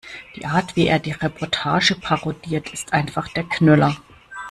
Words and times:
Die 0.35 0.47
Art, 0.47 0.75
wie 0.75 0.87
er 0.87 0.97
die 0.97 1.11
Reportage 1.11 1.93
parodiert, 1.93 2.73
ist 2.73 2.91
einfach 2.91 3.27
der 3.27 3.43
Knüller! 3.43 3.95